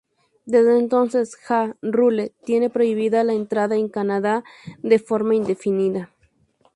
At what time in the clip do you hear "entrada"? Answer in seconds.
3.33-3.75